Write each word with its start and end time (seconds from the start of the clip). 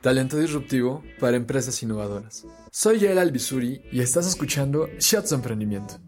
talento 0.00 0.38
disruptivo 0.38 1.02
para 1.18 1.36
empresas 1.36 1.82
innovadoras. 1.82 2.46
Soy 2.70 3.00
Yael 3.00 3.18
Albizuri 3.18 3.82
y 3.92 4.00
estás 4.00 4.26
escuchando 4.26 4.88
Shots 4.98 5.32
Emprendimiento, 5.32 5.98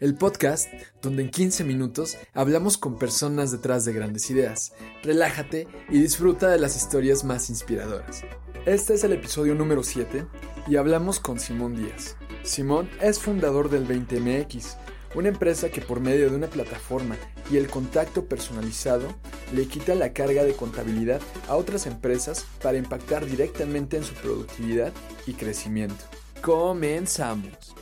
el 0.00 0.16
podcast 0.16 0.68
donde 1.00 1.22
en 1.22 1.30
15 1.30 1.62
minutos 1.62 2.16
hablamos 2.34 2.76
con 2.76 2.98
personas 2.98 3.52
detrás 3.52 3.84
de 3.84 3.92
grandes 3.92 4.30
ideas. 4.30 4.72
Relájate 5.04 5.68
y 5.88 6.00
disfruta 6.00 6.48
de 6.48 6.58
las 6.58 6.76
historias 6.76 7.22
más 7.22 7.48
inspiradoras. 7.48 8.24
Este 8.66 8.94
es 8.94 9.04
el 9.04 9.12
episodio 9.12 9.54
número 9.54 9.84
7 9.84 10.26
y 10.66 10.76
hablamos 10.76 11.20
con 11.20 11.38
Simón 11.38 11.76
Díaz. 11.76 12.16
Simón 12.42 12.88
es 13.00 13.20
fundador 13.20 13.70
del 13.70 13.86
20MX, 13.86 14.76
una 15.16 15.28
empresa 15.28 15.70
que 15.70 15.80
por 15.80 16.00
medio 16.00 16.30
de 16.30 16.36
una 16.36 16.46
plataforma 16.46 17.16
y 17.50 17.56
el 17.56 17.68
contacto 17.68 18.26
personalizado 18.26 19.08
le 19.54 19.66
quita 19.66 19.94
la 19.94 20.12
carga 20.12 20.44
de 20.44 20.54
contabilidad 20.54 21.20
a 21.48 21.56
otras 21.56 21.86
empresas 21.86 22.44
para 22.62 22.76
impactar 22.76 23.24
directamente 23.24 23.96
en 23.96 24.04
su 24.04 24.12
productividad 24.14 24.92
y 25.26 25.32
crecimiento. 25.32 26.04
Comenzamos. 26.42 27.74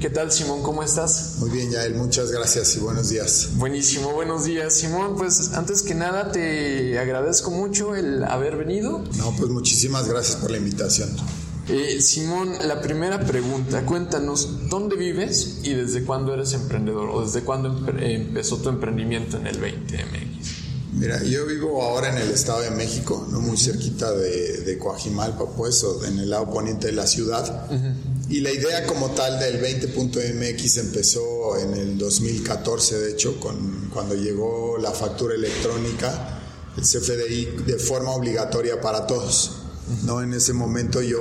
¿Qué 0.00 0.10
tal 0.10 0.32
Simón? 0.32 0.62
¿Cómo 0.62 0.82
estás? 0.82 1.36
Muy 1.38 1.50
bien, 1.50 1.70
Yael, 1.70 1.94
muchas 1.94 2.32
gracias 2.32 2.74
y 2.76 2.80
buenos 2.80 3.10
días. 3.10 3.50
Buenísimo, 3.56 4.12
buenos 4.12 4.44
días. 4.44 4.74
Simón, 4.74 5.16
pues 5.16 5.52
antes 5.52 5.82
que 5.82 5.94
nada 5.94 6.32
te 6.32 6.98
agradezco 6.98 7.50
mucho 7.50 7.94
el 7.94 8.24
haber 8.24 8.56
venido. 8.56 9.04
No, 9.18 9.36
pues 9.36 9.50
muchísimas 9.50 10.08
gracias 10.08 10.36
por 10.36 10.50
la 10.50 10.56
invitación. 10.56 11.14
Eh, 11.68 12.00
Simón, 12.02 12.52
la 12.66 12.80
primera 12.82 13.20
pregunta, 13.20 13.86
cuéntanos, 13.86 14.68
¿dónde 14.68 14.96
vives 14.96 15.60
y 15.62 15.72
desde 15.72 16.04
cuándo 16.04 16.34
eres 16.34 16.52
emprendedor 16.52 17.08
o 17.08 17.24
desde 17.24 17.42
cuándo 17.42 17.86
empezó 17.98 18.58
tu 18.58 18.68
emprendimiento 18.68 19.38
en 19.38 19.46
el 19.46 19.58
20MX? 19.58 20.64
Mira, 20.92 21.22
yo 21.24 21.46
vivo 21.46 21.82
ahora 21.82 22.10
en 22.10 22.18
el 22.18 22.30
Estado 22.30 22.60
de 22.60 22.70
México, 22.70 23.26
no 23.30 23.40
muy 23.40 23.56
cerquita 23.56 24.12
de, 24.12 24.58
de 24.60 24.78
Coajimalpa, 24.78 25.46
pues, 25.56 25.82
o 25.82 26.04
en 26.04 26.18
el 26.18 26.30
lado 26.30 26.50
poniente 26.50 26.88
de 26.88 26.92
la 26.92 27.06
ciudad. 27.06 27.66
Y 28.28 28.40
la 28.40 28.52
idea 28.52 28.86
como 28.86 29.10
tal 29.10 29.40
del 29.40 29.60
20.mx 29.60 30.76
empezó 30.76 31.58
en 31.58 31.74
el 31.74 31.98
2014, 31.98 32.98
de 33.00 33.10
hecho, 33.10 33.40
con, 33.40 33.90
cuando 33.92 34.14
llegó 34.14 34.78
la 34.78 34.92
factura 34.92 35.34
electrónica, 35.34 36.40
el 36.76 36.82
CFDI, 36.82 37.64
de 37.66 37.78
forma 37.78 38.10
obligatoria 38.10 38.80
para 38.80 39.06
todos. 39.06 39.62
¿no? 40.04 40.22
En 40.22 40.32
ese 40.32 40.52
momento 40.52 41.02
yo 41.02 41.20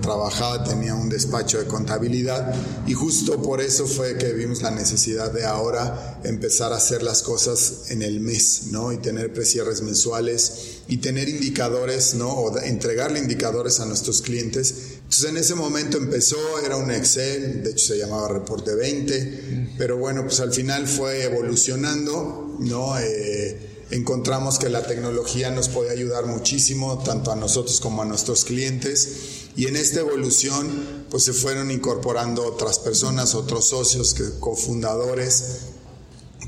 trabajaba, 0.00 0.64
tenía 0.64 0.94
un 0.94 1.08
despacho 1.08 1.58
de 1.58 1.66
contabilidad 1.66 2.54
y 2.86 2.94
justo 2.94 3.40
por 3.42 3.60
eso 3.60 3.86
fue 3.86 4.16
que 4.16 4.32
vimos 4.32 4.62
la 4.62 4.70
necesidad 4.70 5.32
de 5.32 5.44
ahora 5.44 6.20
empezar 6.24 6.72
a 6.72 6.76
hacer 6.76 7.02
las 7.02 7.22
cosas 7.22 7.90
en 7.90 8.02
el 8.02 8.20
mes, 8.20 8.68
¿no? 8.70 8.92
Y 8.92 8.98
tener 8.98 9.32
precierres 9.32 9.82
mensuales 9.82 10.78
y 10.88 10.98
tener 10.98 11.28
indicadores, 11.28 12.14
¿no? 12.14 12.30
O 12.30 12.58
entregarle 12.58 13.18
indicadores 13.18 13.80
a 13.80 13.86
nuestros 13.86 14.22
clientes. 14.22 14.74
Entonces 14.96 15.30
en 15.30 15.36
ese 15.36 15.54
momento 15.54 15.98
empezó, 15.98 16.36
era 16.64 16.76
un 16.76 16.90
Excel, 16.90 17.62
de 17.62 17.70
hecho 17.70 17.86
se 17.86 17.98
llamaba 17.98 18.28
Reporte 18.28 18.74
20, 18.74 19.74
pero 19.78 19.96
bueno, 19.96 20.24
pues 20.24 20.40
al 20.40 20.52
final 20.52 20.86
fue 20.86 21.24
evolucionando, 21.24 22.56
¿no? 22.60 22.98
Eh, 22.98 23.86
encontramos 23.90 24.58
que 24.58 24.68
la 24.68 24.86
tecnología 24.86 25.50
nos 25.50 25.68
puede 25.68 25.90
ayudar 25.90 26.26
muchísimo, 26.26 26.98
tanto 26.98 27.32
a 27.32 27.36
nosotros 27.36 27.80
como 27.80 28.02
a 28.02 28.04
nuestros 28.04 28.44
clientes. 28.44 29.37
Y 29.58 29.66
en 29.66 29.74
esta 29.74 29.98
evolución, 29.98 30.70
pues 31.10 31.24
se 31.24 31.32
fueron 31.32 31.72
incorporando 31.72 32.46
otras 32.46 32.78
personas, 32.78 33.34
otros 33.34 33.66
socios, 33.66 34.14
que, 34.14 34.22
cofundadores, 34.38 35.62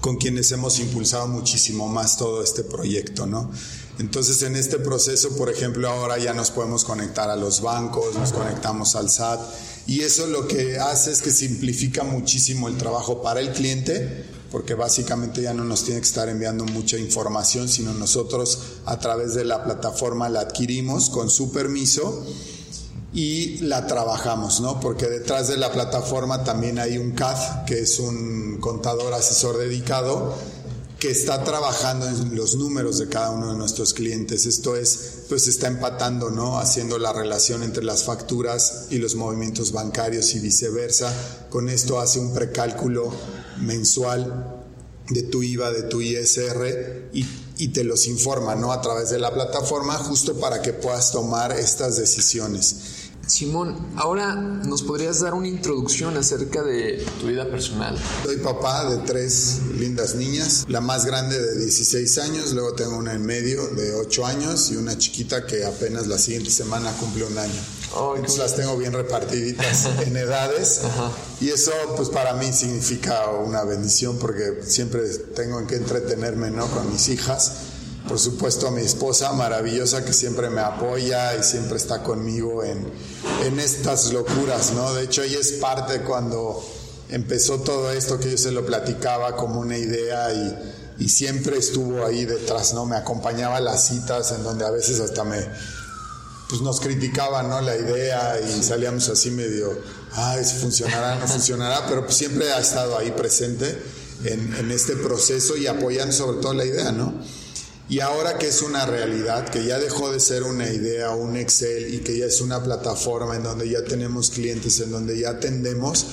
con 0.01 0.17
quienes 0.17 0.53
hemos 0.53 0.79
impulsado 0.79 1.27
muchísimo 1.27 1.89
más 1.89 2.17
todo 2.17 2.41
este 2.41 2.63
proyecto, 2.63 3.27
¿no? 3.27 3.51
Entonces, 3.99 4.41
en 4.43 4.55
este 4.55 4.79
proceso, 4.79 5.31
por 5.31 5.51
ejemplo, 5.51 5.89
ahora 5.89 6.19
ya 6.19 6.35
nos 6.35 6.53
podemos 6.53 6.85
conectar 6.85 7.29
a 7.31 7.35
los 7.35 7.63
bancos, 7.63 8.15
nos 8.15 8.31
conectamos 8.33 8.95
al 8.95 9.11
SAT, 9.11 9.41
y 9.89 10.03
eso 10.03 10.29
lo 10.29 10.47
que 10.47 10.79
hace 10.79 11.11
es 11.11 11.21
que 11.21 11.33
simplifica 11.33 12.05
muchísimo 12.05 12.69
el 12.69 12.77
trabajo 12.77 13.23
para 13.23 13.41
el 13.41 13.51
cliente, 13.51 14.25
porque 14.53 14.75
básicamente 14.75 15.43
ya 15.43 15.53
no 15.53 15.65
nos 15.65 15.83
tiene 15.83 16.01
que 16.01 16.07
estar 16.07 16.29
enviando 16.29 16.65
mucha 16.65 16.97
información, 16.97 17.69
sino 17.69 17.93
nosotros 17.93 18.61
a 18.87 19.01
través 19.01 19.35
de 19.35 19.45
la 19.45 19.65
plataforma 19.65 20.29
la 20.29 20.43
adquirimos 20.43 21.11
con 21.11 21.29
su 21.29 21.51
permiso 21.51 22.25
y 23.13 23.59
la 23.59 23.87
trabajamos, 23.87 24.61
¿no? 24.61 24.79
Porque 24.79 25.07
detrás 25.07 25.49
de 25.49 25.57
la 25.57 25.73
plataforma 25.73 26.45
también 26.45 26.79
hay 26.79 26.99
un 26.99 27.13
CAD, 27.13 27.65
que 27.65 27.81
es 27.81 27.99
un 27.99 28.59
contador 28.61 29.13
asesor 29.15 29.59
dedicado, 29.59 30.35
que 31.01 31.11
está 31.11 31.43
trabajando 31.45 32.07
en 32.07 32.37
los 32.37 32.57
números 32.57 32.99
de 32.99 33.09
cada 33.09 33.31
uno 33.31 33.53
de 33.53 33.59
nuestros 33.59 33.95
clientes. 33.95 34.45
Esto 34.45 34.77
es, 34.77 35.23
pues 35.31 35.49
está 35.49 35.67
empatando, 35.67 36.31
¿no? 36.31 36.59
Haciendo 36.59 36.99
la 36.99 37.13
relación 37.13 37.63
entre 37.63 37.83
las 37.83 38.05
facturas 38.05 38.87
y 38.91 38.99
los 38.99 39.15
movimientos 39.15 39.73
bancarios 39.73 40.35
y 40.35 40.41
viceversa. 40.41 41.11
Con 41.49 41.71
esto 41.71 41.99
hace 41.99 42.21
un 42.21 42.35
precálculo 42.35 43.11
mensual 43.61 44.63
de 45.09 45.23
tu 45.23 45.43
IVA, 45.43 45.71
de 45.71 45.83
tu 45.85 46.03
ISR 46.03 47.09
y, 47.15 47.27
y, 47.57 47.69
te 47.69 47.83
los 47.83 48.07
informa, 48.07 48.55
¿no? 48.55 48.71
A 48.71 48.83
través 48.83 49.09
de 49.09 49.19
la 49.19 49.33
plataforma 49.33 49.95
justo 49.95 50.39
para 50.39 50.61
que 50.61 50.75
puedas 50.75 51.13
tomar 51.13 51.53
estas 51.53 51.97
decisiones. 51.97 52.77
Simón, 53.31 53.77
ahora 53.95 54.35
nos 54.35 54.83
podrías 54.83 55.21
dar 55.21 55.35
una 55.35 55.47
introducción 55.47 56.17
acerca 56.17 56.65
de 56.65 57.07
tu 57.21 57.29
vida 57.29 57.49
personal. 57.49 57.97
Soy 58.25 58.39
papá 58.39 58.91
de 58.91 58.99
tres 59.07 59.61
lindas 59.79 60.17
niñas, 60.17 60.65
la 60.69 60.81
más 60.81 61.07
grande 61.07 61.41
de 61.41 61.61
16 61.61 62.19
años, 62.19 62.53
luego 62.53 62.75
tengo 62.75 62.97
una 62.97 63.13
en 63.15 63.25
medio 63.25 63.69
de 63.69 63.95
8 63.95 64.27
años 64.27 64.73
y 64.73 64.77
una 64.77 64.99
chiquita 64.99 65.47
que 65.47 65.65
apenas 65.65 66.09
la 66.09 66.19
siguiente 66.19 66.51
semana 66.51 66.93
cumple 66.99 67.25
un 67.25 67.39
año. 67.39 67.61
Oh, 67.95 68.15
Entonces 68.17 68.39
las 68.41 68.57
tengo 68.57 68.77
bien 68.77 68.93
repartiditas 68.93 69.89
en 70.01 70.17
edades 70.17 70.81
y 71.41 71.51
eso 71.51 71.73
pues 71.97 72.09
para 72.09 72.35
mí 72.35 72.53
significa 72.53 73.31
una 73.31 73.63
bendición 73.63 74.19
porque 74.19 74.61
siempre 74.67 75.09
tengo 75.37 75.65
que 75.69 75.77
entretenerme 75.77 76.51
¿no? 76.51 76.67
con 76.67 76.91
mis 76.93 77.09
hijas 77.09 77.53
por 78.09 78.19
supuesto 78.19 78.69
a 78.69 78.71
mi 78.71 78.83
esposa 78.83 79.33
maravillosa 79.33 80.05
que 80.05 80.13
siempre 80.13 80.51
me 80.51 80.61
apoya 80.61 81.37
y 81.37 81.43
siempre 81.43 81.77
está 81.77 82.03
conmigo 82.03 82.65
en, 82.65 82.91
en 83.45 83.61
estas 83.61 84.13
locuras, 84.13 84.73
¿no? 84.73 84.95
De 84.95 85.05
hecho, 85.05 85.23
ella 85.23 85.39
es 85.39 85.53
parte 85.53 86.01
cuando 86.03 86.63
empezó 87.09 87.61
todo 87.61 87.93
esto 87.93 88.19
que 88.19 88.31
yo 88.31 88.39
se 88.39 88.53
lo 88.53 88.65
platicaba 88.65 89.37
como 89.37 89.61
una 89.61 89.77
idea 89.77 90.33
y, 90.33 91.05
y 91.05 91.09
siempre 91.09 91.59
estuvo 91.59 92.05
ahí 92.05 92.25
detrás, 92.25 92.75
¿no? 92.75 92.87
Me 92.87 92.97
acompañaba 92.97 93.57
a 93.57 93.61
las 93.61 93.89
citas 93.89 94.33
en 94.33 94.43
donde 94.45 94.65
a 94.65 94.71
veces 94.71 95.01
hasta 95.01 95.25
me, 95.25 95.39
pues 96.49 96.63
nos 96.63 96.81
criticaba, 96.81 97.43
¿no? 97.43 97.61
La 97.61 97.77
idea 97.77 98.41
y 98.41 98.63
salíamos 98.63 99.09
así 99.09 99.31
medio, 99.31 99.79
ay, 100.13 100.45
si 100.45 100.57
funcionará, 100.57 101.17
no 101.17 101.27
funcionará, 101.29 101.87
pero 101.89 102.05
pues 102.05 102.17
siempre 102.17 102.53
ha 102.53 102.59
estado 102.59 102.99
ahí 102.99 103.13
presente 103.13 103.81
en, 104.25 104.55
en 104.57 104.71
este 104.71 104.97
proceso 104.97 105.57
y 105.57 105.67
apoyando 105.67 106.13
sobre 106.13 106.41
todo 106.41 106.55
la 106.55 106.65
idea, 106.65 106.93
¿no? 106.93 107.15
Y 107.91 107.99
ahora 107.99 108.39
que 108.39 108.47
es 108.47 108.63
una 108.63 108.87
realidad, 108.87 109.49
que 109.49 109.65
ya 109.65 109.81
dejó 109.81 110.13
de 110.13 110.21
ser 110.21 110.45
una 110.45 110.71
idea, 110.71 111.11
un 111.11 111.37
Excel 111.37 111.93
y 111.93 111.99
que 111.99 112.17
ya 112.17 112.27
es 112.27 112.41
una 112.41 112.63
plataforma 112.63 113.35
en 113.35 113.43
donde 113.43 113.69
ya 113.69 113.83
tenemos 113.83 114.31
clientes, 114.31 114.79
en 114.79 114.93
donde 114.93 115.19
ya 115.19 115.31
atendemos, 115.31 116.07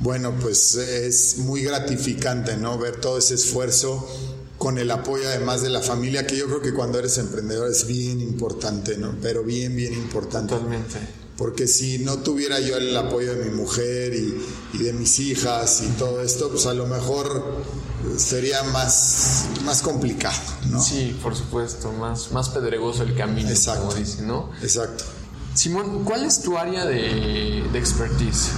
bueno, 0.00 0.34
pues 0.38 0.74
es 0.74 1.38
muy 1.38 1.62
gratificante, 1.62 2.58
¿no? 2.58 2.76
Ver 2.76 3.00
todo 3.00 3.16
ese 3.16 3.34
esfuerzo 3.34 4.06
con 4.58 4.76
el 4.76 4.90
apoyo 4.90 5.26
además 5.26 5.62
de 5.62 5.70
la 5.70 5.80
familia, 5.80 6.26
que 6.26 6.36
yo 6.36 6.46
creo 6.46 6.60
que 6.60 6.74
cuando 6.74 6.98
eres 6.98 7.16
emprendedor 7.16 7.70
es 7.70 7.86
bien 7.86 8.20
importante, 8.20 8.98
¿no? 8.98 9.16
Pero 9.22 9.42
bien, 9.42 9.74
bien 9.74 9.94
importante. 9.94 10.54
Totalmente. 10.54 10.98
Porque 11.38 11.66
si 11.66 11.98
no 11.98 12.18
tuviera 12.18 12.60
yo 12.60 12.76
el 12.76 12.96
apoyo 12.96 13.34
de 13.34 13.46
mi 13.46 13.56
mujer 13.56 14.14
y, 14.14 14.78
de 14.78 14.92
mis 14.92 15.18
hijas 15.18 15.82
y 15.82 15.88
todo 15.98 16.20
esto, 16.20 16.50
pues 16.50 16.66
a 16.66 16.74
lo 16.74 16.86
mejor 16.86 17.42
sería 18.16 18.62
más, 18.64 19.46
más 19.64 19.82
complicado, 19.82 20.38
¿no? 20.68 20.82
Sí, 20.82 21.18
por 21.22 21.36
supuesto, 21.36 21.92
más, 21.92 22.32
más 22.32 22.48
pedregoso 22.48 23.02
el 23.02 23.16
camino, 23.16 23.48
Exacto. 23.48 23.86
como 23.86 23.94
dicen, 23.94 24.26
¿no? 24.26 24.50
Exacto. 24.62 25.04
Simón, 25.54 26.04
¿cuál 26.04 26.24
es 26.24 26.40
tu 26.40 26.56
área 26.56 26.84
de, 26.86 27.64
de 27.72 27.78
expertise? 27.78 28.48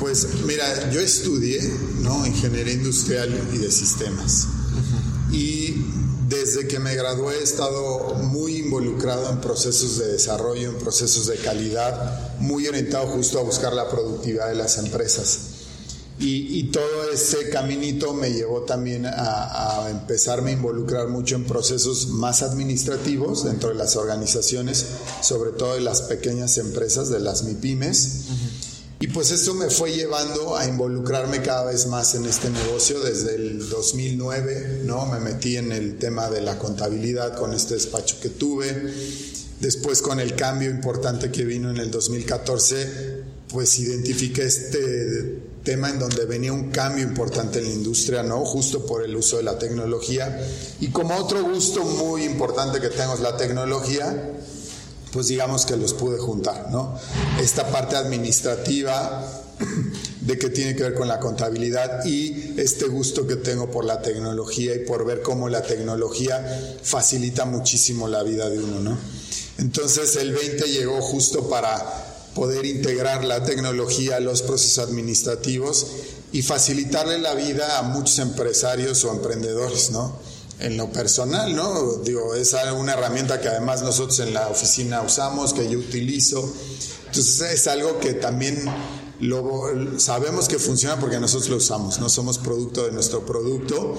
Pues 0.00 0.26
mira, 0.46 0.90
yo 0.90 1.00
estudié 1.00 1.60
¿no? 2.00 2.26
ingeniería 2.26 2.72
industrial 2.72 3.30
y 3.52 3.58
de 3.58 3.70
sistemas. 3.70 4.48
Y 5.30 5.84
desde 6.26 6.66
que 6.66 6.78
me 6.78 6.94
gradué 6.94 7.38
he 7.38 7.42
estado 7.42 8.14
muy 8.14 8.56
involucrado 8.56 9.30
en 9.30 9.40
procesos 9.40 9.98
de 9.98 10.06
desarrollo, 10.06 10.70
en 10.70 10.78
procesos 10.78 11.26
de 11.26 11.36
calidad, 11.36 12.38
muy 12.38 12.66
orientado 12.66 13.08
justo 13.08 13.38
a 13.40 13.42
buscar 13.42 13.74
la 13.74 13.90
productividad 13.90 14.48
de 14.48 14.54
las 14.54 14.78
empresas. 14.78 15.49
Y, 16.20 16.58
y 16.58 16.64
todo 16.64 17.10
ese 17.10 17.48
caminito 17.48 18.12
me 18.12 18.30
llevó 18.30 18.62
también 18.62 19.06
a, 19.06 19.84
a, 19.84 19.90
empezarme 19.90 20.50
a 20.50 20.52
involucrar 20.52 21.08
mucho 21.08 21.34
en 21.34 21.44
procesos 21.44 22.08
más 22.08 22.42
administrativos 22.42 23.44
dentro 23.44 23.70
de 23.70 23.76
las 23.76 23.96
organizaciones, 23.96 24.84
sobre 25.22 25.52
todo 25.52 25.76
de 25.76 25.80
las 25.80 26.02
pequeñas 26.02 26.58
empresas, 26.58 27.08
de 27.08 27.20
las 27.20 27.44
MIPIMES. 27.44 28.26
Y 29.02 29.06
pues 29.06 29.30
esto 29.30 29.54
me 29.54 29.70
fue 29.70 29.92
llevando 29.92 30.58
a 30.58 30.66
involucrarme 30.66 31.40
cada 31.40 31.64
vez 31.64 31.86
más 31.86 32.14
en 32.14 32.26
este 32.26 32.50
negocio 32.50 33.00
desde 33.00 33.36
el 33.36 33.70
2009, 33.70 34.82
¿no? 34.84 35.06
Me 35.06 35.20
metí 35.20 35.56
en 35.56 35.72
el 35.72 35.96
tema 35.96 36.28
de 36.28 36.42
la 36.42 36.58
contabilidad 36.58 37.34
con 37.38 37.54
este 37.54 37.74
despacho 37.74 38.20
que 38.20 38.28
tuve. 38.28 38.92
Después 39.58 40.02
con 40.02 40.20
el 40.20 40.34
cambio 40.36 40.68
importante 40.68 41.30
que 41.30 41.46
vino 41.46 41.70
en 41.70 41.78
el 41.78 41.90
2014, 41.90 43.22
pues 43.48 43.78
identifiqué 43.78 44.42
este 44.44 45.39
tema 45.62 45.90
en 45.90 45.98
donde 45.98 46.24
venía 46.24 46.52
un 46.52 46.70
cambio 46.70 47.04
importante 47.04 47.58
en 47.58 47.66
la 47.66 47.70
industria, 47.70 48.22
¿no? 48.22 48.44
Justo 48.44 48.86
por 48.86 49.04
el 49.04 49.14
uso 49.16 49.36
de 49.36 49.42
la 49.42 49.58
tecnología. 49.58 50.40
Y 50.80 50.88
como 50.88 51.16
otro 51.16 51.42
gusto 51.44 51.84
muy 51.84 52.24
importante 52.24 52.80
que 52.80 52.88
tengo 52.88 53.14
es 53.14 53.20
la 53.20 53.36
tecnología, 53.36 54.32
pues 55.12 55.28
digamos 55.28 55.66
que 55.66 55.76
los 55.76 55.94
pude 55.94 56.18
juntar, 56.18 56.70
¿no? 56.70 56.98
Esta 57.40 57.68
parte 57.70 57.96
administrativa 57.96 59.26
de 60.20 60.38
que 60.38 60.48
tiene 60.48 60.74
que 60.74 60.84
ver 60.84 60.94
con 60.94 61.08
la 61.08 61.20
contabilidad 61.20 62.04
y 62.06 62.54
este 62.56 62.86
gusto 62.86 63.26
que 63.26 63.36
tengo 63.36 63.70
por 63.70 63.84
la 63.84 64.00
tecnología 64.00 64.74
y 64.74 64.80
por 64.80 65.04
ver 65.04 65.20
cómo 65.20 65.48
la 65.48 65.62
tecnología 65.62 66.78
facilita 66.82 67.44
muchísimo 67.44 68.08
la 68.08 68.22
vida 68.22 68.48
de 68.48 68.58
uno, 68.58 68.80
¿no? 68.80 68.98
Entonces 69.58 70.16
el 70.16 70.32
20 70.32 70.64
llegó 70.70 71.02
justo 71.02 71.50
para 71.50 72.09
poder 72.34 72.64
integrar 72.66 73.24
la 73.24 73.44
tecnología 73.44 74.16
a 74.16 74.20
los 74.20 74.42
procesos 74.42 74.88
administrativos 74.88 75.86
y 76.32 76.42
facilitarle 76.42 77.18
la 77.18 77.34
vida 77.34 77.78
a 77.78 77.82
muchos 77.82 78.18
empresarios 78.18 79.04
o 79.04 79.12
emprendedores, 79.12 79.90
¿no? 79.90 80.18
en 80.60 80.76
lo 80.76 80.92
personal, 80.92 81.54
¿no? 81.56 81.94
Digo, 82.04 82.34
es 82.34 82.54
una 82.76 82.92
herramienta 82.92 83.40
que 83.40 83.48
además 83.48 83.82
nosotros 83.82 84.20
en 84.20 84.34
la 84.34 84.48
oficina 84.48 85.02
usamos, 85.02 85.54
que 85.54 85.68
yo 85.68 85.78
utilizo. 85.78 86.52
Entonces 87.06 87.40
es 87.52 87.66
algo 87.66 87.98
que 87.98 88.12
también 88.12 88.62
lo, 89.20 89.98
sabemos 89.98 90.48
que 90.48 90.58
funciona 90.58 90.98
porque 91.00 91.18
nosotros 91.18 91.48
lo 91.48 91.56
usamos, 91.56 91.98
no 91.98 92.08
somos 92.08 92.38
producto 92.38 92.84
de 92.84 92.92
nuestro 92.92 93.24
producto. 93.24 93.98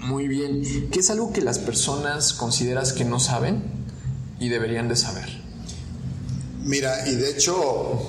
Muy 0.00 0.28
bien. 0.28 0.88
¿Qué 0.90 1.00
es 1.00 1.10
algo 1.10 1.32
que 1.32 1.40
las 1.40 1.58
personas 1.58 2.34
consideras 2.34 2.92
que 2.92 3.04
no 3.04 3.18
saben 3.18 3.64
y 4.38 4.48
deberían 4.48 4.88
de 4.88 4.96
saber? 4.96 5.43
Mira, 6.64 7.06
y 7.08 7.14
de 7.16 7.30
hecho 7.30 8.00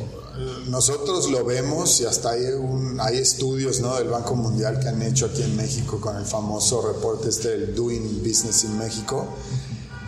nosotros 0.68 1.30
lo 1.30 1.46
vemos 1.46 2.00
y 2.02 2.06
hasta 2.06 2.32
hay, 2.32 2.46
un, 2.46 3.00
hay 3.00 3.18
estudios 3.18 3.80
¿no? 3.80 3.96
del 3.96 4.10
Banco 4.10 4.36
Mundial 4.36 4.80
que 4.80 4.90
han 4.90 5.02
hecho 5.02 5.28
aquí 5.28 5.44
en 5.44 5.56
México 5.56 6.00
con 6.02 6.18
el 6.18 6.26
famoso 6.26 6.82
reporte 6.82 7.30
este 7.30 7.50
del 7.50 7.76
Doing 7.76 8.20
Business 8.20 8.64
in 8.64 8.78
México, 8.78 9.28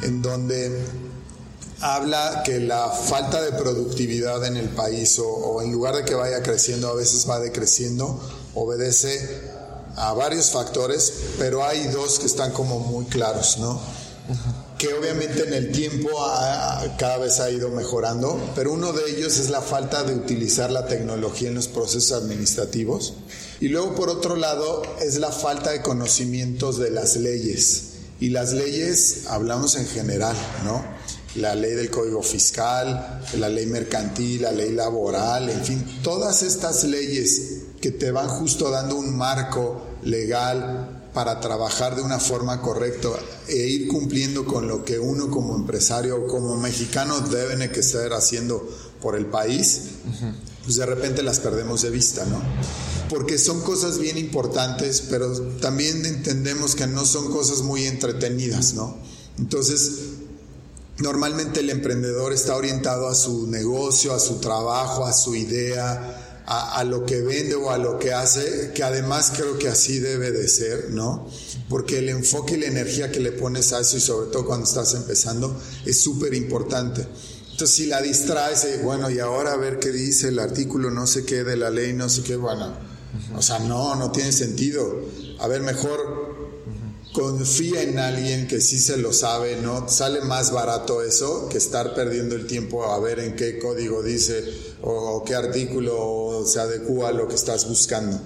en 0.01 0.21
donde 0.21 0.85
habla 1.81 2.41
que 2.44 2.59
la 2.59 2.89
falta 2.89 3.41
de 3.41 3.51
productividad 3.51 4.45
en 4.45 4.57
el 4.57 4.69
país 4.69 5.19
o, 5.19 5.27
o, 5.27 5.61
en 5.61 5.71
lugar 5.71 5.95
de 5.95 6.05
que 6.05 6.15
vaya 6.15 6.41
creciendo, 6.41 6.89
a 6.89 6.93
veces 6.93 7.29
va 7.29 7.39
decreciendo, 7.39 8.19
obedece 8.55 9.41
a 9.95 10.13
varios 10.13 10.51
factores, 10.51 11.13
pero 11.38 11.65
hay 11.65 11.88
dos 11.88 12.19
que 12.19 12.25
están 12.25 12.51
como 12.51 12.79
muy 12.79 13.05
claros, 13.05 13.57
¿no? 13.59 13.79
Que 14.77 14.94
obviamente 14.94 15.44
en 15.47 15.53
el 15.53 15.71
tiempo 15.71 16.09
cada 16.97 17.18
vez 17.18 17.39
ha 17.39 17.50
ido 17.50 17.69
mejorando, 17.69 18.39
pero 18.56 18.71
uno 18.71 18.94
de 18.94 19.09
ellos 19.12 19.38
es 19.39 19.50
la 19.50 19.62
falta 19.62 20.03
de 20.03 20.13
utilizar 20.13 20.71
la 20.71 20.85
tecnología 20.85 21.50
en 21.50 21.56
los 21.56 21.68
procesos 21.68 22.12
administrativos. 22.12 23.15
Y 23.59 23.69
luego, 23.69 23.95
por 23.95 24.09
otro 24.09 24.35
lado, 24.35 24.83
es 25.01 25.18
la 25.18 25.31
falta 25.31 25.71
de 25.71 25.81
conocimientos 25.81 26.77
de 26.77 26.91
las 26.91 27.15
leyes. 27.15 27.83
Y 28.19 28.29
las 28.29 28.53
leyes, 28.53 29.24
hablamos 29.27 29.75
en 29.75 29.88
general, 29.88 30.35
¿no? 30.63 30.83
La 31.35 31.56
ley 31.56 31.74
del 31.74 31.89
Código 31.89 32.21
Fiscal, 32.21 33.21
la 33.38 33.50
ley 33.50 33.65
mercantil, 33.65 34.44
la 34.44 34.51
ley 34.51 34.71
laboral, 34.71 35.50
en 35.50 35.63
fin, 35.63 36.00
todas 36.03 36.41
estas 36.41 36.83
leyes 36.83 37.62
que 37.81 37.91
te 37.91 38.12
van 38.12 38.27
justo 38.27 38.71
dando 38.71 38.95
un 38.95 39.15
marco 39.15 39.83
legal 40.03 40.96
para 41.17 41.39
trabajar 41.39 41.95
de 41.95 42.03
una 42.03 42.19
forma 42.19 42.61
correcta 42.61 43.09
e 43.47 43.55
ir 43.55 43.87
cumpliendo 43.87 44.45
con 44.45 44.67
lo 44.67 44.85
que 44.85 44.99
uno 44.99 45.31
como 45.31 45.55
empresario 45.55 46.15
o 46.15 46.27
como 46.27 46.55
mexicano 46.57 47.21
deben 47.21 47.71
que 47.71 47.79
estar 47.79 48.13
haciendo 48.13 48.63
por 49.01 49.15
el 49.15 49.25
país, 49.25 49.81
pues 50.63 50.75
de 50.75 50.85
repente 50.85 51.23
las 51.23 51.39
perdemos 51.39 51.81
de 51.81 51.89
vista, 51.89 52.23
¿no? 52.25 52.39
Porque 53.09 53.39
son 53.39 53.61
cosas 53.61 53.97
bien 53.97 54.19
importantes, 54.19 55.01
pero 55.09 55.31
también 55.59 56.05
entendemos 56.05 56.75
que 56.75 56.85
no 56.85 57.03
son 57.03 57.31
cosas 57.31 57.63
muy 57.63 57.87
entretenidas, 57.87 58.75
¿no? 58.75 58.97
Entonces, 59.39 59.93
normalmente 60.99 61.61
el 61.61 61.71
emprendedor 61.71 62.31
está 62.31 62.55
orientado 62.55 63.07
a 63.07 63.15
su 63.15 63.47
negocio, 63.47 64.13
a 64.13 64.19
su 64.19 64.35
trabajo, 64.35 65.03
a 65.03 65.13
su 65.13 65.33
idea, 65.33 66.37
a, 66.49 66.81
lo 66.85 67.05
que 67.05 67.21
vende 67.21 67.55
o 67.55 67.71
a 67.71 67.77
lo 67.77 67.99
que 67.99 68.13
hace, 68.13 68.71
que 68.73 68.81
además 68.81 69.33
creo 69.35 69.57
que 69.59 69.67
así 69.67 69.99
debe 69.99 70.31
de 70.31 70.47
ser, 70.47 70.91
¿no? 70.91 71.29
Porque 71.67 72.00
el 72.00 72.07
enfoque 72.07 72.53
y 72.53 72.62
la 72.62 72.67
energía 72.67 73.12
que 73.12 73.19
le 73.19 73.33
pones 73.33 73.74
a 73.74 73.81
eso 73.81 73.98
y 73.98 74.00
sobre 74.00 74.31
todo 74.31 74.45
cuando 74.45 74.65
estás 74.65 74.93
empezando 74.93 75.60
es 75.86 76.00
súper 76.00 76.33
importante. 76.33 77.05
Entonces 77.51 77.75
si 77.75 77.86
la 77.88 78.01
distraes, 78.01 78.63
eh, 78.63 78.79
bueno, 78.81 79.10
y 79.10 79.19
ahora 79.19 79.53
a 79.53 79.57
ver 79.57 79.79
qué 79.79 79.91
dice 79.91 80.29
el 80.29 80.39
artículo 80.39 80.89
no 80.89 81.05
sé 81.05 81.25
qué 81.25 81.43
de 81.43 81.57
la 81.57 81.69
ley, 81.69 81.91
no 81.91 82.07
sé 82.07 82.24
qué, 82.24 82.38
bueno, 82.38 82.77
o 83.36 83.41
sea, 83.41 83.60
no, 83.60 83.95
no 83.95 84.12
tiene 84.12 84.31
sentido. 84.31 85.01
A 85.39 85.48
ver, 85.48 85.62
mejor 85.62 86.26
confía 87.17 87.81
en 87.81 87.97
alguien 87.97 88.47
que 88.47 88.62
sí 88.62 88.79
se 88.79 88.95
lo 88.95 89.12
sabe, 89.12 89.59
¿no? 89.59 89.89
Sale 89.89 90.21
más 90.21 90.51
barato 90.51 91.01
eso 91.01 91.50
que 91.50 91.57
estar 91.57 91.95
perdiendo 91.95 92.36
el 92.36 92.45
tiempo 92.45 92.86
a 92.86 93.00
ver 93.00 93.19
en 93.19 93.36
qué 93.36 93.57
código 93.57 94.03
dice 94.03 94.45
o, 94.83 95.24
qué 95.25 95.33
artículo 95.33 96.43
se 96.45 96.59
adecua 96.59 97.09
a 97.09 97.12
lo 97.13 97.27
que 97.27 97.33
estás 97.33 97.67
buscando. 97.67 98.21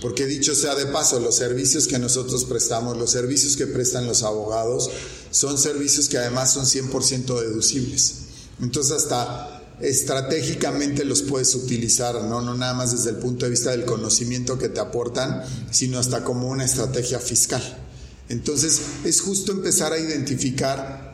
Porque 0.00 0.26
dicho 0.26 0.54
sea 0.54 0.76
de 0.76 0.86
paso, 0.86 1.18
los 1.18 1.34
servicios 1.34 1.88
que 1.88 1.98
nosotros 1.98 2.44
prestamos, 2.44 2.96
los 2.96 3.10
servicios 3.10 3.56
que 3.56 3.66
prestan 3.66 4.06
los 4.06 4.22
abogados, 4.22 4.90
son 5.32 5.58
servicios 5.58 6.08
que 6.08 6.18
además 6.18 6.52
son 6.52 6.66
100% 6.66 7.40
deducibles. 7.40 8.14
Entonces 8.60 8.92
hasta 8.92 9.64
estratégicamente 9.80 11.04
los 11.04 11.22
puedes 11.22 11.52
utilizar, 11.56 12.22
¿no? 12.22 12.40
no 12.42 12.54
nada 12.54 12.74
más 12.74 12.92
desde 12.92 13.10
el 13.10 13.16
punto 13.16 13.44
de 13.44 13.50
vista 13.50 13.72
del 13.72 13.86
conocimiento 13.86 14.56
que 14.56 14.68
te 14.68 14.78
aportan, 14.78 15.42
sino 15.72 15.98
hasta 15.98 16.22
como 16.22 16.48
una 16.48 16.64
estrategia 16.64 17.18
fiscal. 17.18 17.82
Entonces 18.28 18.80
es 19.04 19.20
justo 19.20 19.52
empezar 19.52 19.92
a 19.92 19.98
identificar 19.98 21.06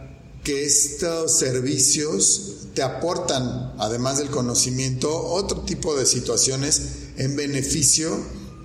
que 0.45 0.65
estos 0.65 1.33
servicios 1.33 2.53
te 2.75 2.83
aportan, 2.83 3.75
además 3.79 4.19
del 4.19 4.31
conocimiento, 4.31 5.15
otro 5.15 5.61
tipo 5.61 5.95
de 5.95 6.07
situaciones 6.07 7.11
en 7.17 7.37
beneficio 7.37 8.11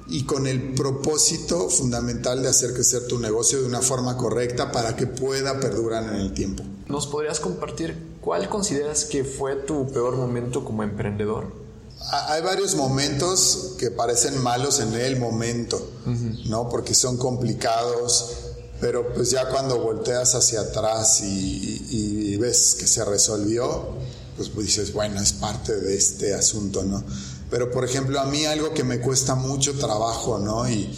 y 0.10 0.24
con 0.24 0.48
el 0.48 0.74
propósito 0.74 1.70
fundamental 1.70 2.42
de 2.42 2.50
hacer 2.50 2.74
crecer 2.74 3.08
tu 3.08 3.20
negocio 3.20 3.62
de 3.62 3.68
una 3.68 3.82
forma 3.82 4.16
correcta 4.16 4.72
para 4.72 4.96
que 4.96 5.06
pueda 5.06 5.60
perdurar 5.60 6.16
en 6.16 6.22
el 6.22 6.34
tiempo. 6.34 6.64
¿Nos 6.88 7.08
podrías 7.08 7.42
compartir 7.42 7.98
cuál 8.22 8.48
consideras 8.48 9.04
que 9.04 9.26
fue 9.26 9.56
tu 9.56 9.92
peor 9.92 10.16
momento 10.16 10.64
como 10.64 10.84
emprendedor? 10.84 11.67
Hay 12.12 12.42
varios 12.42 12.76
momentos 12.76 13.74
que 13.78 13.92
parecen 13.92 14.42
malos 14.42 14.80
en 14.80 14.94
el 14.94 15.18
momento, 15.20 15.78
uh 16.06 16.10
-huh. 16.10 16.46
¿no? 16.46 16.70
Porque 16.70 16.94
son 16.94 17.18
complicados, 17.18 18.32
pero 18.80 19.14
pues 19.14 19.32
ya 19.32 19.50
cuando 19.50 19.80
volteas 19.80 20.36
hacia 20.36 20.62
atrás 20.62 21.22
y, 21.22 21.26
y, 21.26 22.34
y 22.34 22.38
ves 22.38 22.76
que 22.76 22.88
se 22.88 23.04
resolvió, 23.04 23.98
pues, 24.38 24.50
pues, 24.50 24.68
dices, 24.68 24.94
bueno, 24.94 25.20
es 25.20 25.34
parte 25.34 25.76
de 25.76 25.96
este 25.96 26.36
asunto, 26.36 26.84
¿no? 26.84 27.04
Pero, 27.50 27.72
por 27.72 27.84
ejemplo, 27.84 28.20
a 28.20 28.26
mí 28.26 28.46
algo 28.46 28.74
que 28.74 28.84
me 28.84 29.00
cuesta 29.02 29.34
mucho 29.34 29.78
trabajo, 29.80 30.38
¿no? 30.38 30.70
Y 30.70 30.94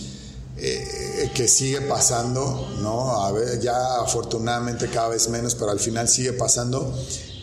eh, 0.57 1.31
que 1.33 1.47
sigue 1.47 1.79
pasando, 1.81 2.67
¿no? 2.81 3.23
A 3.23 3.31
ver, 3.31 3.61
ya 3.61 4.01
afortunadamente 4.01 4.89
cada 4.89 5.07
vez 5.07 5.29
menos, 5.29 5.55
pero 5.55 5.71
al 5.71 5.79
final 5.79 6.09
sigue 6.09 6.33
pasando, 6.33 6.93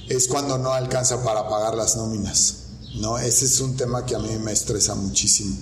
es 0.09 0.29
cuando 0.29 0.59
no 0.59 0.75
alcanza 0.75 1.23
para 1.25 1.49
pagar 1.49 1.75
las 1.75 1.97
nóminas, 1.97 2.55
¿no? 2.97 3.19
Ese 3.19 3.45
es 3.45 3.61
un 3.61 3.77
tema 3.77 4.05
que 4.05 4.15
a 4.15 4.19
mí 4.19 4.37
me 4.43 4.53
estresa 4.53 4.95
muchísimo. 4.95 5.57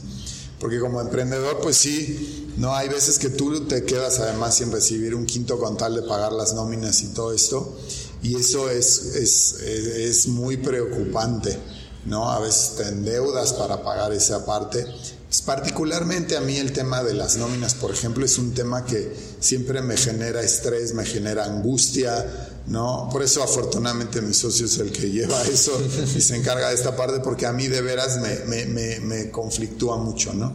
Porque 0.61 0.81
como 0.81 1.01
emprendedor, 1.01 1.61
pues 1.61 1.77
sí, 1.77 2.53
no 2.57 2.75
hay 2.75 2.89
veces 2.89 3.19
que 3.19 3.29
tú 3.29 3.67
te 3.67 3.85
quedas 3.85 4.21
además 4.21 4.57
sin 4.57 4.71
recibir 4.73 5.15
un 5.15 5.27
quinto 5.27 5.59
con 5.59 5.77
tal 5.77 5.95
de 5.95 6.03
pagar 6.03 6.33
las 6.33 6.55
nóminas 6.55 7.03
y 7.03 7.09
todo 7.09 7.33
esto. 7.33 7.77
Y 8.23 8.37
eso 8.37 8.71
es, 8.71 9.17
es, 9.17 9.61
es 9.61 10.29
muy 10.29 10.57
preocupante, 10.57 11.59
¿no? 12.07 12.31
A 12.31 12.41
veces 12.41 12.77
te 12.77 12.89
endeudas 12.89 13.53
para 13.55 13.83
pagar 13.83 14.13
esa 14.13 14.45
parte. 14.45 14.85
Pues 15.29 15.43
particularmente 15.43 16.37
a 16.37 16.41
mí 16.41 16.59
el 16.59 16.73
tema 16.73 17.03
de 17.03 17.15
las 17.15 17.37
nóminas, 17.37 17.75
por 17.75 17.91
ejemplo, 17.91 18.25
es 18.25 18.39
un 18.39 18.55
tema 18.55 18.85
que 18.85 19.13
siempre 19.41 19.83
me 19.83 19.97
genera 19.97 20.43
estrés, 20.43 20.95
me 20.95 21.05
genera 21.05 21.45
angustia, 21.45 22.25
¿no? 22.67 23.09
Por 23.11 23.23
eso 23.23 23.43
afortunadamente 23.43 24.21
mi 24.21 24.33
socio 24.33 24.67
es 24.67 24.79
el 24.79 24.93
que 24.93 25.11
lleva 25.11 25.43
eso 25.53 25.73
y 26.15 26.21
se 26.21 26.37
encarga 26.37 26.69
de 26.69 26.75
esta 26.75 26.97
parte 26.97 27.21
porque 27.21 27.47
a 27.47 27.53
mí 27.53 27.67
de 27.67 27.81
veras 27.81 28.19
me, 28.19 28.67
me, 28.67 29.01
me, 29.01 29.31
conflictúa 29.31 29.97
mucho, 29.97 30.33
¿no? 30.33 30.55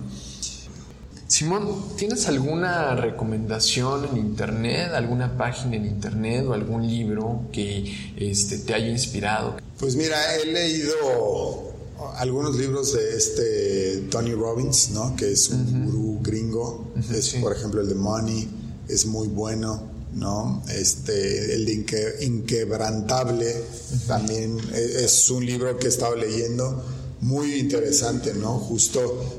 Simón, 1.29 1.95
¿tienes 1.95 2.27
alguna 2.27 2.95
recomendación 2.95 4.03
en 4.05 4.17
internet, 4.17 4.89
alguna 4.95 5.37
página 5.37 5.75
en 5.75 5.85
internet 5.85 6.43
o 6.47 6.53
algún 6.53 6.87
libro 6.87 7.43
que 7.53 8.13
este, 8.17 8.57
te 8.57 8.73
haya 8.73 8.89
inspirado? 8.89 9.57
Pues 9.77 9.95
mira, 9.95 10.17
he 10.37 10.47
leído 10.47 11.71
algunos 12.15 12.55
libros 12.55 12.93
de 12.93 13.15
este 13.15 14.07
Tony 14.09 14.33
Robbins, 14.33 14.89
¿no? 14.89 15.15
Que 15.15 15.31
es 15.31 15.49
un 15.49 15.85
gurú 15.85 16.19
gringo. 16.23 16.93
es, 17.13 17.35
por 17.35 17.55
ejemplo, 17.55 17.81
el 17.81 17.89
de 17.89 17.95
Money, 17.95 18.49
es 18.87 19.05
muy 19.05 19.27
bueno. 19.27 19.87
¿no? 20.11 20.63
Este, 20.67 21.53
el 21.53 21.65
de 21.67 22.15
Inquebrantable 22.21 23.63
también 24.07 24.57
e, 24.73 25.05
es 25.05 25.29
un 25.29 25.45
libro 25.45 25.77
que 25.77 25.85
he 25.85 25.89
estado 25.89 26.15
leyendo, 26.15 26.83
muy 27.21 27.59
interesante, 27.59 28.33
¿no? 28.33 28.57
Justo, 28.57 29.38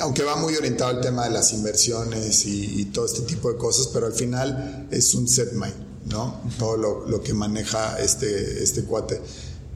aunque 0.00 0.22
va 0.22 0.36
muy 0.36 0.54
orientado 0.56 0.90
al 0.90 1.00
tema 1.00 1.24
de 1.24 1.30
las 1.30 1.52
inversiones 1.52 2.46
y, 2.46 2.86
todo 2.86 3.06
este 3.06 3.22
tipo 3.22 3.52
de 3.52 3.58
cosas, 3.58 3.88
pero 3.88 4.06
al 4.06 4.14
final 4.14 4.88
es 4.90 5.14
un 5.14 5.28
set 5.28 5.52
mind, 5.52 5.74
¿no? 6.06 6.40
Todo 6.58 6.76
lo, 6.76 7.22
que 7.22 7.34
maneja 7.34 7.98
este, 8.00 8.62
este 8.62 8.84
cuate 8.84 9.20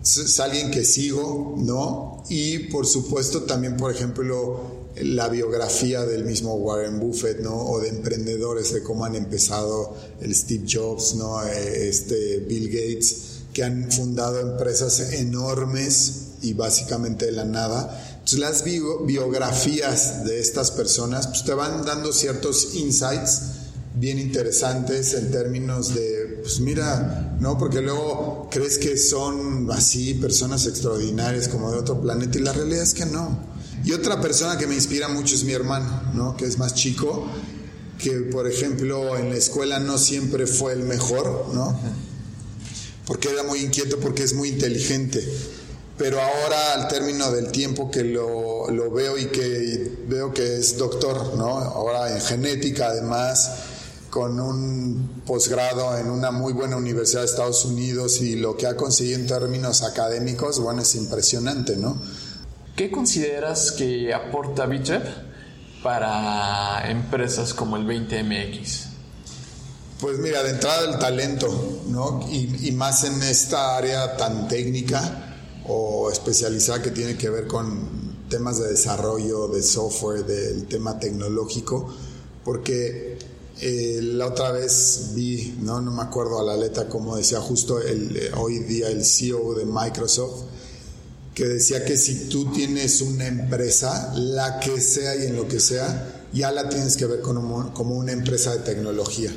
es 0.03 0.41
alguien 0.41 0.71
que 0.71 0.85
sigo, 0.85 1.55
¿no? 1.59 2.25
Y 2.29 2.71
por 2.71 2.87
supuesto 2.87 3.45
también, 3.45 3.77
por 3.77 3.93
ejemplo, 3.93 4.83
la 4.97 5.29
biografía 5.29 6.05
del 6.05 6.25
mismo 6.25 6.55
Warren 6.55 6.99
Buffett, 6.99 7.41
¿no? 7.41 7.55
O 7.55 7.81
de 7.81 7.89
emprendedores, 7.89 8.73
de 8.73 8.83
cómo 8.83 9.05
han 9.05 9.15
empezado 9.15 9.97
el 10.21 10.35
Steve 10.35 10.67
Jobs, 10.71 11.15
¿no? 11.15 11.43
Eh, 11.45 11.89
este 11.89 12.39
Bill 12.39 12.69
Gates, 12.69 13.17
que 13.53 13.63
han 13.63 13.91
fundado 13.93 14.41
empresas 14.41 15.13
enormes 15.13 16.23
y 16.43 16.55
básicamente 16.55 17.27
de 17.27 17.33
la 17.33 17.45
nada. 17.45 18.12
Entonces 18.33 18.65
las 18.65 19.05
biografías 19.05 20.25
de 20.25 20.41
estas 20.41 20.71
personas 20.71 21.27
pues, 21.27 21.45
te 21.45 21.53
van 21.53 21.85
dando 21.85 22.13
ciertos 22.13 22.75
insights 22.75 23.43
bien 23.95 24.19
interesantes 24.19 25.13
en 25.15 25.31
términos 25.31 25.95
de, 25.95 26.39
pues 26.41 26.61
mira, 26.61 27.37
¿no? 27.41 27.59
Porque 27.59 27.83
luego 27.83 28.49
crees 28.51 28.79
que 28.79 28.97
son 28.97 29.71
así 29.71 30.15
personas 30.15 30.67
extraordinarias 30.67 31.49
como 31.49 31.71
de 31.73 31.79
otro 31.79 32.01
planeta 32.01 32.39
y 32.39 32.43
la 32.43 32.53
realidad 32.53 32.83
es 32.83 32.95
que 32.95 33.05
no. 33.05 33.39
Y 33.85 33.93
otra 33.93 34.21
persona 34.21 34.57
que 34.57 34.67
me 34.67 34.77
inspira 34.77 35.09
mucho 35.09 35.35
es 35.35 35.45
mi 35.45 35.53
hermano, 35.53 36.13
¿no? 36.15 36.35
Que 36.37 36.47
es 36.47 36.57
más 36.57 36.75
chico, 36.75 37.27
que 37.99 38.13
por 38.13 38.47
ejemplo 38.47 39.19
en 39.19 39.29
la 39.29 39.37
escuela 39.37 39.79
no 39.79 39.99
siempre 39.99 40.47
fue 40.47 40.73
el 40.73 40.85
mejor, 40.85 41.51
¿no? 41.53 41.79
Porque 43.07 43.29
era 43.29 43.43
muy 43.43 43.59
inquieto, 43.59 43.99
porque 43.99 44.23
es 44.23 44.33
muy 44.33 44.49
inteligente. 44.49 45.23
Pero 45.99 46.21
ahora 46.21 46.75
al 46.75 46.89
término 46.89 47.31
del 47.31 47.53
tiempo 47.53 47.91
que 47.91 48.03
lo, 48.03 48.71
lo 48.71 48.91
veo 48.91 49.19
y 49.19 49.27
que 49.27 49.99
veo 50.09 50.33
que 50.33 50.57
es 50.57 50.79
doctor, 50.79 51.37
¿no? 51.37 51.59
Ahora 51.59 52.13
en 52.13 52.21
genética 52.21 52.87
además, 52.87 53.51
con 54.13 54.39
un 54.41 55.23
posgrado 55.27 55.97
en 55.97 56.11
una 56.11 56.31
muy 56.31 56.53
buena 56.53 56.77
universidad 56.77 57.21
de 57.21 57.27
Estados 57.27 57.65
Unidos 57.65 58.21
y 58.21 58.37
lo 58.37 58.57
que 58.57 58.67
ha 58.67 58.77
conseguido 58.77 59.19
en 59.19 59.27
términos 59.27 59.83
académicos, 59.83 60.61
bueno, 60.61 60.83
es 60.83 60.95
impresionante, 60.95 61.77
¿no? 61.77 61.97
¿Qué 62.77 62.91
consideras 62.91 63.73
que 63.73 64.13
aporta 64.13 64.67
Bitrep 64.67 65.05
para 65.83 66.91
empresas 66.91 67.55
como 67.55 67.77
el 67.77 67.87
20MX? 67.87 68.87
Pues 70.01 70.19
mira, 70.19 70.43
de 70.43 70.51
entrada 70.51 70.91
el 70.91 70.99
talento, 70.99 71.83
¿no? 71.89 72.27
Y, 72.31 72.73
más 72.73 73.05
en 73.05 73.23
esta 73.23 73.77
área 73.77 74.17
tan 74.17 74.49
técnica 74.49 75.32
o 75.69 76.11
especializada 76.11 76.83
que 76.83 76.91
tiene 76.91 77.17
que 77.17 77.31
ver 77.31 77.47
con 77.47 78.13
temas 78.29 78.59
de 78.59 78.69
desarrollo, 78.69 79.49
de 79.49 79.63
software, 79.63 80.25
del 80.25 80.67
tema 80.67 80.99
tecnológico, 80.99 81.93
porque 82.45 83.19
eh, 83.61 84.01
la 84.03 84.27
otra 84.29 84.53
vez 84.53 85.11
vi, 85.15 85.57
no, 85.61 85.81
no 85.81 85.93
me 85.93 86.03
acuerdo 86.03 86.41
a 86.41 86.43
la 86.43 86.57
letra 86.57 86.89
como 86.89 87.17
decía 87.17 87.41
justo 87.41 87.81
el, 87.81 88.17
eh, 88.17 88.31
hoy 88.37 88.61
día 88.61 88.89
el 88.89 89.05
CEO 89.05 89.55
de 89.55 89.67
Microsoft, 89.67 90.45
que 91.35 91.47
decía 91.47 91.85
que 91.85 91.97
si 91.97 92.29
tú 92.29 92.53
tienes 92.53 93.01
una 93.01 93.27
empresa, 93.27 94.13
la 94.17 94.61
que 94.61 94.81
sea 94.81 95.17
y 95.17 95.27
en 95.27 95.37
lo 95.37 95.49
que 95.49 95.61
sea, 95.61 96.27
ya 96.33 96.51
la 96.51 96.69
tienes 96.69 96.97
que 96.97 97.07
ver 97.07 97.21
como, 97.21 97.73
como 97.73 97.95
una 97.95 98.13
empresa 98.13 98.57
de 98.57 98.59
tecnología. 98.65 99.31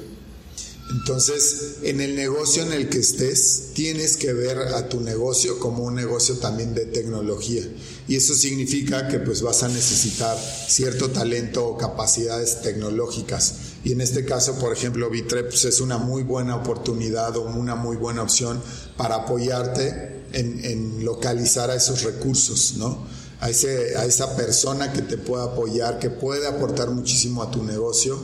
Entonces, 0.92 1.78
en 1.82 2.00
el 2.00 2.16
negocio 2.16 2.62
en 2.62 2.72
el 2.72 2.90
que 2.90 3.00
estés, 3.00 3.72
tienes 3.74 4.18
que 4.18 4.34
ver 4.34 4.60
a 4.60 4.88
tu 4.88 5.02
negocio 5.02 5.60
como 5.60 5.84
un 5.84 5.96
negocio 5.96 6.38
también 6.38 6.76
de 6.76 6.86
tecnología. 6.86 7.64
Y 8.08 8.16
eso 8.16 8.36
significa 8.36 9.08
que 9.08 9.18
pues 9.18 9.42
vas 9.42 9.64
a 9.64 9.68
necesitar 9.68 10.38
cierto 10.68 11.10
talento 11.10 11.66
o 11.66 11.78
capacidades 11.78 12.62
tecnológicas. 12.62 13.56
Y 13.84 13.94
en 13.94 14.02
este 14.02 14.26
caso, 14.26 14.60
por 14.60 14.74
ejemplo, 14.74 15.10
Vitreps 15.10 15.50
pues, 15.50 15.66
es 15.66 15.82
una 15.82 15.98
muy 15.98 16.22
buena 16.22 16.56
oportunidad 16.56 17.36
o 17.36 17.42
una 17.42 17.74
muy 17.76 17.98
buena 17.98 18.22
opción 18.22 18.62
para 18.96 19.16
apoyarte 19.16 20.24
en, 20.34 21.04
localizar 21.04 21.72
a 21.72 21.76
esos 21.76 22.04
recursos, 22.04 22.76
¿no? 22.78 23.06
A, 23.40 23.50
ese, 23.50 23.98
a 23.98 24.06
esa 24.06 24.36
persona 24.36 24.94
que 24.94 25.02
te 25.02 25.18
pueda 25.18 25.46
apoyar, 25.46 26.00
que 26.00 26.10
puede 26.10 26.48
aportar 26.48 26.90
muchísimo 26.92 27.42
a 27.42 27.52
tu 27.52 27.64
negocio 27.64 28.20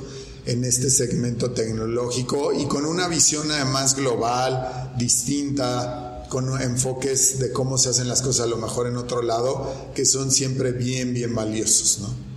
en 0.46 0.64
este 0.64 0.90
segmento 0.90 1.52
tecnológico 1.52 2.54
y 2.54 2.66
con 2.66 2.86
una 2.86 3.08
visión 3.08 3.52
además 3.52 3.96
global, 3.96 4.94
distinta, 4.98 6.26
con 6.30 6.62
enfoques 6.62 7.40
de 7.40 7.52
cómo 7.52 7.78
se 7.78 7.90
hacen 7.90 8.08
las 8.08 8.22
cosas 8.22 8.46
a 8.46 8.50
lo 8.50 8.58
mejor 8.58 8.88
en 8.88 8.98
otro 8.98 9.22
lado, 9.22 9.92
que 9.94 10.06
son 10.06 10.32
siempre 10.32 10.72
bien, 10.72 11.14
bien 11.14 11.36
valiosos, 11.36 12.00
¿no? 12.00 12.32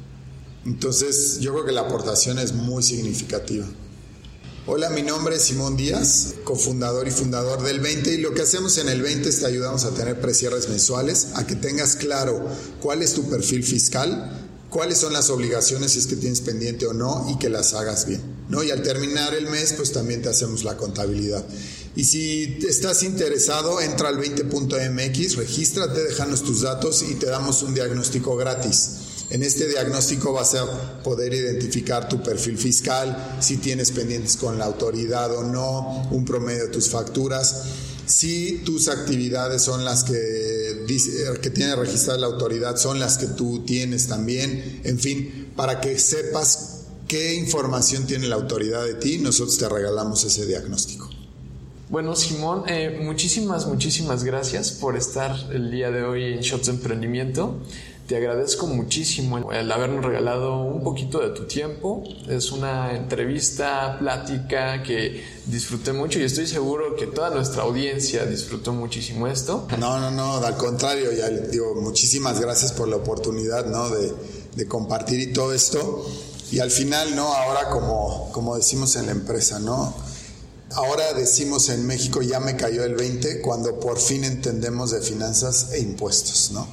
Entonces 0.67 1.39
yo 1.41 1.53
creo 1.53 1.65
que 1.65 1.73
la 1.73 1.83
aportación 1.83 2.39
es 2.39 2.55
muy 2.55 2.83
significativa. 2.83 3.67
Hola, 4.67 4.89
mi 4.89 5.03
nombre 5.03 5.37
es 5.37 5.43
Simón 5.43 5.77
Díaz, 5.77 6.37
cofundador 6.43 7.07
y 7.07 7.11
fundador 7.11 7.63
del 7.63 7.81
20 7.81 8.15
y 8.15 8.17
lo 8.17 8.33
que 8.33 8.43
hacemos 8.43 8.79
en 8.79 8.89
el 8.89 9.03
20 9.03 9.29
es 9.29 9.41
te 9.41 9.47
ayudamos 9.47 9.85
a 9.85 9.91
tener 9.91 10.19
precierres 10.21 10.71
mensuales, 10.71 11.29
a 11.35 11.47
que 11.47 11.55
tengas 11.55 11.97
claro 11.97 12.49
cuál 12.81 13.03
es 13.03 13.13
tu 13.13 13.29
perfil 13.29 13.63
fiscal, 13.63 14.44
cuáles 14.75 14.99
son 14.99 15.13
las 15.13 15.31
obligaciones 15.31 15.93
si 15.93 16.01
es 16.01 16.09
que 16.09 16.17
tienes 16.17 16.41
pendiente 16.41 16.85
o 16.85 16.93
no 16.93 17.29
y 17.31 17.39
que 17.39 17.49
las 17.49 17.75
hagas 17.75 18.07
bien. 18.07 18.21
¿no? 18.49 18.65
Y 18.65 18.73
al 18.73 18.83
terminar 18.83 19.33
el 19.33 19.49
mes 19.49 19.73
pues 19.73 19.93
también 19.93 20.21
te 20.21 20.29
hacemos 20.29 20.65
la 20.65 20.77
contabilidad. 20.77 21.47
Y 21.95 22.03
si 22.03 22.59
estás 22.69 23.05
interesado, 23.05 23.81
entra 23.81 24.09
al 24.09 24.19
20.mx, 24.19 25.37
regístrate, 25.37 26.03
déjanos 26.03 26.43
tus 26.43 26.63
datos 26.63 27.05
y 27.09 27.15
te 27.15 27.27
damos 27.27 27.63
un 27.63 27.73
diagnóstico 27.73 28.37
gratis. 28.37 28.89
En 29.31 29.45
este 29.45 29.69
diagnóstico 29.69 30.33
vas 30.33 30.57
a 30.57 31.03
poder 31.05 31.33
identificar 31.33 32.09
tu 32.09 32.21
perfil 32.21 32.59
fiscal, 32.59 33.37
si 33.41 33.59
tienes 33.59 33.93
pendientes 33.93 34.37
con 34.37 34.59
la 34.59 34.65
autoridad 34.65 35.33
o 35.37 35.45
no, 35.45 36.09
un 36.11 36.25
promedio 36.25 36.65
de 36.65 36.71
tus 36.71 36.91
facturas, 36.91 37.63
si 38.07 38.63
tus 38.65 38.89
actividades 38.89 39.63
son 39.63 39.85
las 39.85 40.05
que, 40.05 40.85
que 41.41 41.51
tiene 41.51 41.77
registrada 41.77 42.19
la 42.21 42.27
autoridad, 42.27 42.77
son 42.77 42.99
las 42.99 43.19
que 43.19 43.27
tú 43.27 43.65
tienes 43.65 44.09
también, 44.09 44.81
en 44.85 44.99
fin, 44.99 45.53
para 45.57 45.81
que 45.81 45.99
sepas 45.99 46.81
qué 47.09 47.35
información 47.35 48.07
tiene 48.07 48.29
la 48.29 48.37
autoridad 48.37 48.85
de 48.85 48.95
ti, 48.95 49.19
nosotros 49.19 49.57
te 49.59 49.69
regalamos 49.69 50.25
ese 50.25 50.47
diagnóstico. 50.47 51.14
Bueno, 51.95 52.17
Simón, 52.17 52.65
eh, 52.67 52.99
muchísimas, 53.05 53.69
muchísimas 53.69 54.25
gracias 54.25 54.73
por 54.73 54.97
estar 54.97 55.31
el 55.53 55.71
día 55.71 55.93
de 55.93 56.03
hoy 56.03 56.25
en 56.33 56.41
Shots 56.41 56.67
de 56.67 56.73
Emprendimiento. 56.73 57.55
Te 58.09 58.17
agradezco 58.17 58.67
muchísimo 58.67 59.53
el 59.53 59.71
habernos 59.71 60.05
regalado 60.05 60.61
un 60.61 60.83
poquito 60.83 61.21
de 61.21 61.29
tu 61.29 61.45
tiempo. 61.45 62.03
Es 62.29 62.51
una 62.51 62.97
entrevista, 62.97 63.97
plática 64.01 64.83
que 64.83 65.23
disfruté 65.47 65.93
mucho 65.93 66.19
y 66.19 66.25
estoy 66.25 66.49
seguro 66.49 66.97
que 66.97 67.07
toda 67.07 67.31
nuestra 67.31 67.63
audiencia 67.63 68.27
disfrutó 68.27 68.73
muchísimo 68.73 69.29
esto. 69.29 69.69
No, 69.79 70.01
no, 70.01 70.11
no, 70.11 70.45
al 70.45 70.57
contrario, 70.57 71.13
ya 71.13 71.29
digo, 71.29 71.77
muchísimas 71.77 72.41
gracias 72.41 72.73
por 72.73 72.89
la 72.89 72.97
oportunidad, 72.97 73.67
¿no? 73.67 73.89
De, 73.91 74.13
de 74.57 74.67
compartir 74.67 75.21
y 75.21 75.33
todo 75.33 75.55
esto. 75.55 76.05
Y 76.51 76.59
al 76.59 76.73
final, 76.73 77.15
¿no? 77.15 77.33
Ahora 77.33 77.71
como, 77.71 78.33
como 78.33 78.57
decimos 78.57 78.97
en 78.97 79.07
la 79.07 79.13
empresa, 79.13 79.61
¿no? 79.61 79.95
Ahora 80.75 81.13
decimos 81.13 81.69
en 81.69 81.87
México 81.87 82.21
ya 82.21 82.41
me 82.41 82.57
cayó 82.57 82.83
el 82.83 82.97
20 82.97 83.43
cuando 83.43 83.79
por 83.79 83.99
fin 83.99 84.25
entendemos 84.25 84.91
de 84.91 85.01
finanzas 85.01 85.69
e 85.73 85.79
impuestos, 85.81 86.51
¿no? 86.51 86.67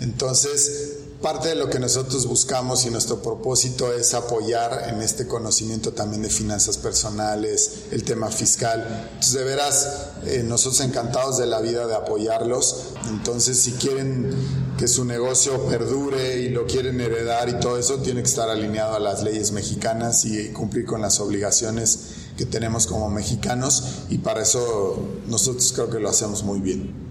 Entonces, 0.00 0.98
parte 1.22 1.48
de 1.48 1.54
lo 1.54 1.70
que 1.70 1.78
nosotros 1.78 2.26
buscamos 2.26 2.84
y 2.84 2.90
nuestro 2.90 3.22
propósito 3.22 3.94
es 3.94 4.12
apoyar 4.12 4.90
en 4.90 5.00
este 5.00 5.26
conocimiento 5.26 5.92
también 5.92 6.20
de 6.20 6.28
finanzas 6.28 6.76
personales, 6.76 7.84
el 7.92 8.04
tema 8.04 8.30
fiscal. 8.30 9.08
Entonces, 9.14 9.32
de 9.32 9.44
veras, 9.44 9.88
eh, 10.26 10.42
nosotros 10.44 10.82
encantados 10.82 11.38
de 11.38 11.46
la 11.46 11.60
vida 11.60 11.86
de 11.86 11.94
apoyarlos. 11.94 12.88
Entonces, 13.08 13.58
si 13.58 13.72
quieren 13.72 14.34
que 14.76 14.86
su 14.86 15.06
negocio 15.06 15.64
perdure 15.66 16.40
y 16.40 16.50
lo 16.50 16.66
quieren 16.66 17.00
heredar 17.00 17.48
y 17.48 17.58
todo 17.58 17.78
eso, 17.78 18.00
tiene 18.00 18.20
que 18.20 18.28
estar 18.28 18.50
alineado 18.50 18.96
a 18.96 19.00
las 19.00 19.22
leyes 19.22 19.52
mexicanas 19.52 20.26
y 20.26 20.50
cumplir 20.52 20.84
con 20.84 21.00
las 21.00 21.20
obligaciones 21.20 22.23
que 22.36 22.46
tenemos 22.46 22.86
como 22.86 23.10
mexicanos 23.10 24.04
y 24.10 24.18
para 24.18 24.42
eso 24.42 25.20
nosotros 25.28 25.72
creo 25.72 25.90
que 25.90 26.00
lo 26.00 26.08
hacemos 26.08 26.42
muy 26.44 26.60
bien. 26.60 27.04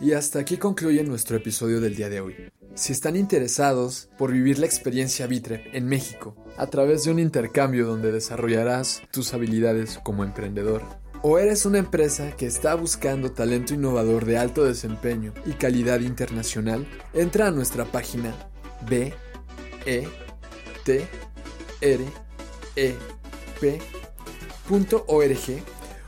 Y 0.00 0.12
hasta 0.12 0.40
aquí 0.40 0.58
concluye 0.58 1.02
nuestro 1.04 1.36
episodio 1.36 1.80
del 1.80 1.96
día 1.96 2.10
de 2.10 2.20
hoy. 2.20 2.34
Si 2.74 2.92
están 2.92 3.16
interesados 3.16 4.10
por 4.18 4.30
vivir 4.30 4.58
la 4.58 4.66
experiencia 4.66 5.26
Bitrep 5.26 5.74
en 5.74 5.86
México 5.86 6.36
a 6.58 6.66
través 6.66 7.04
de 7.04 7.10
un 7.10 7.18
intercambio 7.18 7.86
donde 7.86 8.12
desarrollarás 8.12 9.02
tus 9.10 9.32
habilidades 9.32 9.98
como 10.04 10.24
emprendedor, 10.24 10.82
o 11.22 11.38
eres 11.38 11.64
una 11.64 11.78
empresa 11.78 12.36
que 12.36 12.44
está 12.44 12.74
buscando 12.74 13.32
talento 13.32 13.72
innovador 13.72 14.26
de 14.26 14.36
alto 14.36 14.64
desempeño 14.64 15.32
y 15.46 15.52
calidad 15.52 16.00
internacional, 16.00 16.86
entra 17.14 17.48
a 17.48 17.50
nuestra 17.50 17.86
página 17.86 18.34
b 18.88 19.14
e 19.86 20.06
t 20.84 21.08
r 21.80 22.25
e 22.76 22.94
p.org 23.60 25.62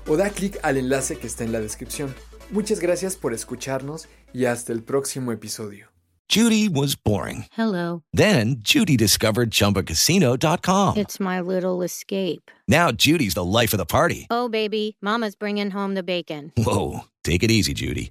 o 0.06 0.16
da 0.16 0.30
clic 0.30 0.58
al 0.62 0.76
enlace 0.76 1.16
que 1.16 1.26
está 1.26 1.44
en 1.44 1.52
la 1.52 1.60
descripción. 1.60 2.14
Muchas 2.50 2.80
gracias 2.80 3.16
por 3.16 3.34
escucharnos 3.34 4.08
y 4.32 4.46
hasta 4.46 4.72
el 4.72 4.82
próximo 4.82 5.32
episodio. 5.32 5.88
Judy 6.30 6.68
was 6.68 6.94
boring. 6.94 7.46
Hello. 7.52 8.02
Then 8.12 8.56
Judy 8.60 8.98
discovered 8.98 9.50
ChumbaCasino.com. 9.50 10.98
It's 10.98 11.18
my 11.18 11.40
little 11.40 11.82
escape. 11.82 12.50
Now 12.68 12.92
Judy's 12.92 13.32
the 13.32 13.44
life 13.44 13.72
of 13.72 13.78
the 13.78 13.86
party. 13.86 14.26
Oh, 14.28 14.50
baby, 14.50 14.98
Mama's 15.00 15.34
bringing 15.34 15.70
home 15.70 15.94
the 15.94 16.02
bacon. 16.02 16.52
Whoa, 16.54 17.06
take 17.24 17.42
it 17.42 17.50
easy, 17.50 17.72
Judy. 17.72 18.10